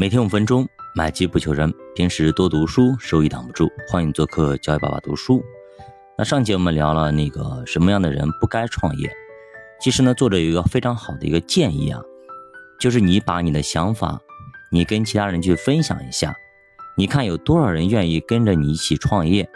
[0.00, 1.74] 每天五分钟，买机不求人。
[1.96, 3.68] 平时多读书，收益挡不住。
[3.88, 5.42] 欢迎做客教育爸爸读书。
[6.16, 9.10] 那上节我们聊了那个什么样的人不该创业。
[9.80, 12.00] 其实呢，作者有一个非常好的一个建议啊，
[12.78, 14.20] 就是你把你的想法，
[14.70, 16.32] 你跟其他人去分享一下，
[16.96, 19.50] 你看有多少人愿意跟着你一起创业。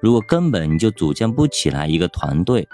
[0.00, 2.68] 如果根本你就组建不起来一个团队，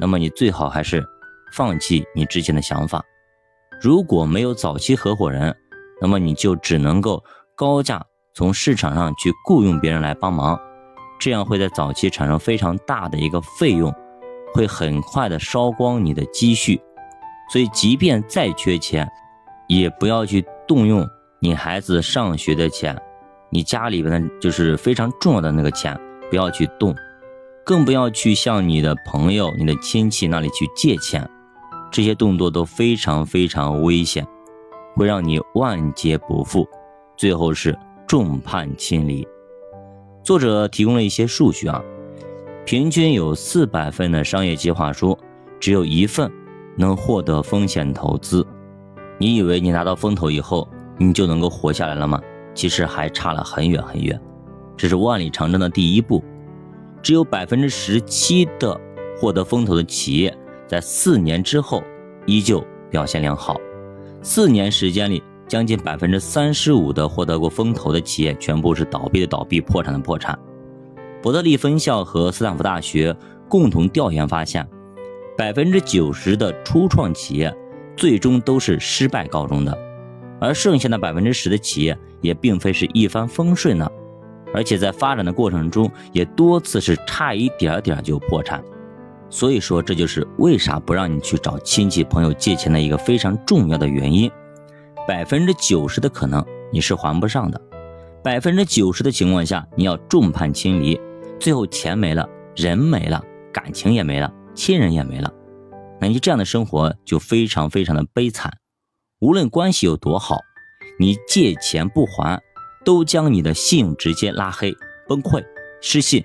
[0.00, 1.06] 那么你最好还是
[1.52, 3.04] 放弃你之前的想法。
[3.80, 5.56] 如果没有早期合伙人，
[6.00, 7.22] 那么你就只能够
[7.54, 8.04] 高价
[8.34, 10.58] 从市场上去雇佣别人来帮忙，
[11.18, 13.94] 这样会在早期产生非常大的一个费用，
[14.52, 16.80] 会很快的烧光你的积蓄。
[17.50, 19.08] 所以，即便再缺钱，
[19.68, 21.08] 也不要去动用
[21.40, 23.00] 你孩子上学的钱，
[23.50, 26.94] 你家里边的就是非常重要的那个钱，不要去动，
[27.64, 31.26] 更不要去向你的朋友、你的亲戚那里去借钱，
[31.90, 34.26] 这些动作都非常非常危险。
[34.96, 36.66] 会让你万劫不复，
[37.18, 39.28] 最后是众叛亲离。
[40.24, 41.84] 作者提供了一些数据啊，
[42.64, 45.16] 平均有四百份的商业计划书，
[45.60, 46.32] 只有一份
[46.76, 48.44] 能获得风险投资。
[49.18, 52.20] 你以为你拿到风投以后，你就能够活下来了吗？
[52.54, 54.18] 其实还差了很远很远。
[54.78, 56.24] 这是万里长征的第一步，
[57.02, 58.80] 只有百分之十七的
[59.18, 60.34] 获得风投的企业，
[60.66, 61.82] 在四年之后
[62.24, 63.56] 依旧表现良好。
[64.28, 70.36] 四年时间里，将近百分之三十五的获得过风投的企业，全部是倒闭的倒闭、破产的破产。
[71.22, 73.16] 伯特利分校和斯坦福大学
[73.48, 74.66] 共同调研发现，
[75.38, 77.56] 百分之九十的初创企业
[77.96, 79.78] 最终都是失败告终的，
[80.40, 83.88] 而剩下的百分之十的企业也并非是一帆风顺呢，
[84.52, 88.60] 而且在发展的过程中也多次是差一点点就破产。
[89.28, 94.30] 所以说，这就是为啥不让你去找亲戚朋友借钱的一个非常重要的原因。
[95.06, 97.60] 百分之九十的可能你是还不上的，
[98.22, 101.00] 百分之九十的情况下你要众叛亲离，
[101.38, 103.22] 最后钱没了，人没了，
[103.52, 105.32] 感情也没了，亲人也没了，
[106.00, 108.52] 那你这样的生活就非常非常的悲惨。
[109.20, 110.40] 无论关系有多好，
[110.98, 112.40] 你借钱不还，
[112.84, 114.74] 都将你的信用直接拉黑、
[115.08, 115.44] 崩溃、
[115.80, 116.24] 失信。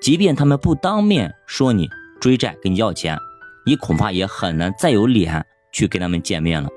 [0.00, 1.88] 即便他们不当面说你。
[2.20, 3.18] 追债跟你要钱，
[3.64, 6.68] 你恐怕也很难再有脸去跟他们见面了。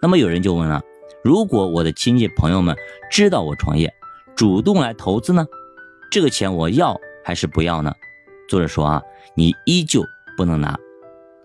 [0.00, 0.80] 那么有人就问了：
[1.22, 2.76] 如果我的亲戚朋友们
[3.10, 3.92] 知道我创业，
[4.34, 5.46] 主动来投资呢？
[6.10, 7.94] 这个钱我要还是不要呢？
[8.48, 9.02] 作者说啊，
[9.34, 10.04] 你依旧
[10.36, 10.78] 不能拿。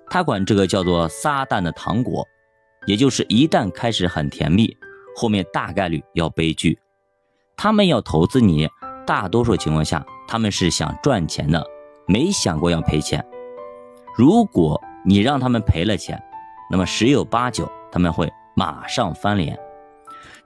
[0.09, 2.25] 他管这个叫做撒旦的糖果，
[2.85, 4.75] 也就是一旦开始很甜蜜，
[5.15, 6.79] 后面大概率要悲剧。
[7.55, 8.67] 他们要投资你，
[9.05, 11.65] 大多数情况下他们是想赚钱的。
[12.07, 13.23] 没想过要赔钱。
[14.15, 16.21] 如果你让他们赔了钱，
[16.71, 19.57] 那么十有八九他们会马上翻脸。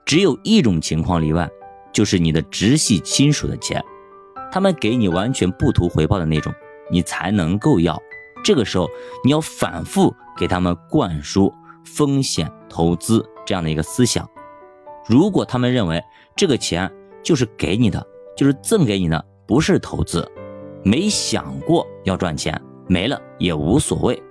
[0.03, 1.49] 只有一种情况例外，
[1.94, 3.81] 就是你的直系亲属的钱，
[4.51, 6.51] 他们给你完全不图回报的那种，
[6.89, 7.97] 你才能够要。
[8.43, 8.89] 这个时候，
[9.23, 11.53] 你要反复给他们灌输
[11.85, 14.28] 风险投资这样的一个思想。
[15.07, 16.03] 如果他们认为
[16.35, 16.91] 这个钱
[17.23, 18.05] 就是给你的，
[18.35, 20.28] 就是赠给你的，不是投资。
[20.84, 24.22] 没想过要赚钱，没了也无所谓。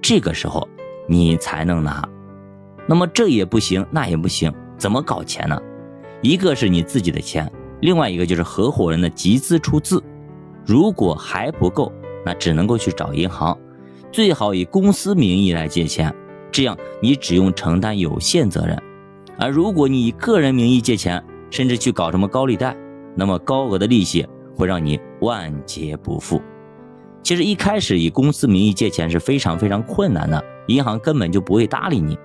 [0.00, 0.66] 这个时候
[1.08, 2.08] 你才能拿。
[2.86, 5.60] 那么这也不行，那也不行，怎么搞钱呢？
[6.22, 7.50] 一个是你自己的钱，
[7.80, 10.02] 另外一个就是合伙人的集资出资。
[10.64, 11.92] 如果还不够，
[12.24, 13.58] 那只能够去找银行，
[14.12, 16.14] 最好以公司名义来借钱，
[16.52, 18.80] 这样你只用承担有限责任。
[19.38, 22.76] 而如果你以个人名义借钱，甚至去搞什么高利贷，
[23.14, 24.26] 那么高额的利息。
[24.56, 26.40] 会让你万劫不复。
[27.22, 32.16] 其实一开始以公司名义借钱是非常非常困难的，银行根本就不会搭理你。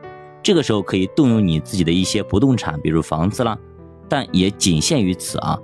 [0.41, 3.57] 这个时候可以动用你自己的一些不动产，比如房子啦，
[4.07, 5.57] 但也仅限于此啊。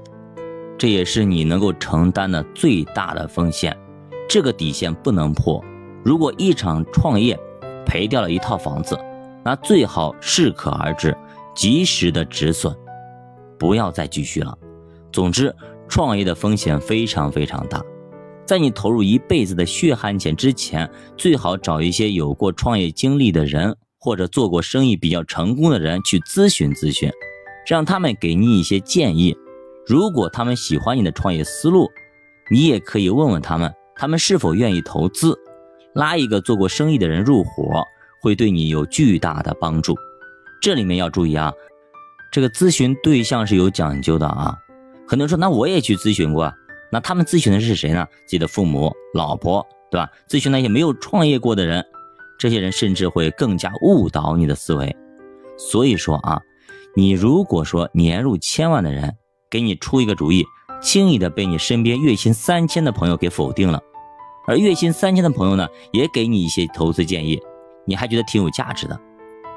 [0.78, 3.78] 这也是你能够承担的最大的风险，
[4.28, 5.64] 这个底线不能破。
[6.04, 7.38] 如果一场创业
[7.86, 8.98] 赔掉了一套房子，
[9.44, 11.16] 那最好适可而止，
[11.54, 12.76] 及时的止损，
[13.58, 14.58] 不要再继续了。
[15.12, 15.56] 总之。
[15.90, 17.84] 创业的风险非常非常大，
[18.46, 27.12] 在你投入一辈子的血汗钱之前，最好找一些有过创业经历的人，或者做过生意比较成功的人去咨询咨询，
[27.68, 29.36] 让他们给你一些建议。
[29.86, 31.90] 如果他们喜欢你的创业思路，
[32.52, 35.36] 你也可以问问他们，他们是否愿意投资，
[35.96, 37.84] 拉一个做过生意的人入伙，
[38.22, 39.96] 会对你有巨大的帮助。
[40.62, 41.52] 这里面要注意啊，
[42.32, 44.56] 这个咨询对象是有讲究的啊。
[45.10, 46.54] 很多人说，那我也去咨询过，
[46.92, 48.06] 那他们咨询的是谁呢？
[48.28, 50.08] 自己的父母、老婆，对吧？
[50.30, 51.84] 咨询那些没有创业过的人，
[52.38, 54.96] 这些人甚至会更加误导你的思维。
[55.58, 56.40] 所以说啊，
[56.96, 59.16] 你如果说年入千万的人
[59.50, 60.46] 给你出一个主意，
[60.80, 63.82] 轻易的被你身边月薪三千的朋友给否定了，
[64.46, 67.40] 而月薪三千的朋友呢，也给你一些投资建议，
[67.88, 68.96] 你还觉得挺有价值的，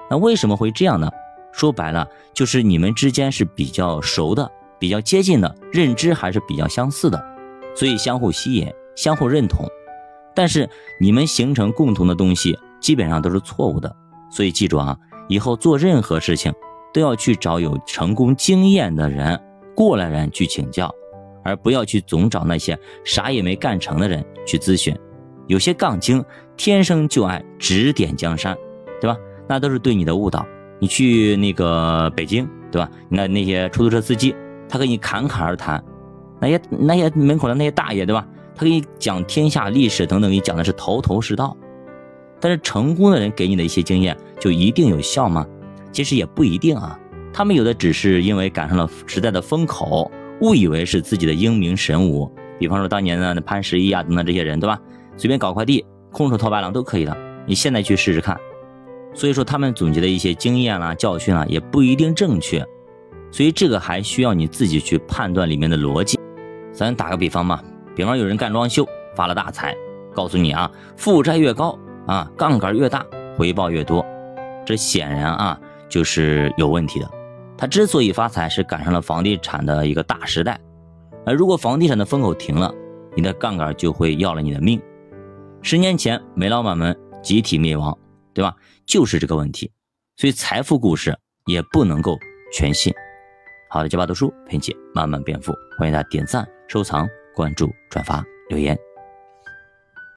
[0.09, 1.11] 那为什么会这样呢？
[1.53, 4.51] 说白了，就是你们之间是比较熟的，
[4.83, 7.25] 比较接近的，认知还是比较相似的，
[7.73, 9.65] 所以相互吸引，相互认同。
[10.35, 10.69] 但是
[11.01, 13.95] 你们形成共同的东西，基本上都是错误的。
[14.29, 14.99] 所以记住啊，
[15.29, 16.53] 以后做任何事情，
[16.93, 19.41] 都要去找有成功经验的人、
[19.77, 20.93] 过来人去请教，
[21.45, 24.93] 而不要去总找那些啥也没干成的人去咨询。
[25.47, 26.25] 有些杠精
[26.57, 28.59] 天生就爱指点江山，
[29.01, 29.17] 对吧？
[29.49, 30.45] 那都是对你的误导。
[30.81, 32.91] 你去那个北京，对吧？
[33.09, 34.35] 那那些出租车司机，
[34.73, 35.85] 他跟你侃侃而谈，
[36.41, 38.27] 那些那些门口的那些大爷，对吧？
[38.55, 41.55] 他给你讲天下历史等等，给你讲的是头头是道。
[42.41, 45.47] 但是成功的人给你的一些经验，就一定有效吗？
[45.93, 46.99] 其实也不一定啊。
[47.35, 50.11] 他们有的只是因为赶上了时代的风口，
[50.41, 52.33] 误以为是自己的英明神武。
[52.59, 54.81] 比方说当年的潘石屹啊等等这些人，对吧？
[55.19, 57.15] 随便搞块地，空手套白狼都可以的。
[57.45, 58.41] 你现在去试试看。
[59.13, 62.65] 所以说，他们总结的一些经验啦、教训啦，也不一定正确，
[63.33, 66.17] 所以这个还需要你自己去判断里面的逻辑。
[66.73, 67.61] 咱打个比方嘛，
[67.97, 68.87] 比方有人干装修
[69.17, 69.75] 发了大财，
[70.15, 71.77] 告诉你啊，负债越高
[72.07, 73.05] 啊，杠杆越大，
[73.37, 74.07] 回报越多，
[74.65, 77.11] 这显然啊就是有问题的。
[77.57, 80.61] 他之所以发财，是赶上了房地产的一个大时代，
[81.27, 82.73] 而如果房地产的风口停了，
[83.17, 84.81] 你的杠杆就会要了你的命。
[85.63, 87.97] 十年前，煤老板们集体灭亡。
[88.35, 88.57] 对吧？
[88.87, 89.71] 就是这个问题，
[90.17, 91.15] 所以财富故事
[91.45, 92.19] 也不能够
[92.51, 92.91] 全信。
[93.73, 94.65] 好的，教爸读书陪你
[94.95, 98.79] 慢慢变富，欢迎大家点赞、收藏、关注、转发、留言。